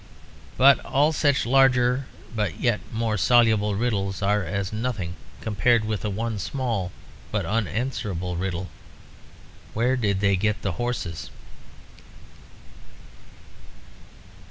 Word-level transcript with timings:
But 0.57 0.83
all 0.83 1.13
such 1.13 1.45
larger 1.45 2.07
but 2.35 2.59
yet 2.59 2.79
more 2.91 3.17
soluble 3.19 3.75
riddles 3.75 4.23
are 4.23 4.43
as 4.43 4.73
nothing 4.73 5.13
compared 5.41 5.87
to 5.87 5.95
the 5.95 6.09
one 6.09 6.39
small 6.39 6.91
but 7.31 7.45
unanswerable 7.45 8.35
riddle: 8.35 8.69
Where 9.75 9.95
did 9.95 10.19
they 10.19 10.37
get 10.37 10.63
the 10.63 10.71
horses? 10.71 11.29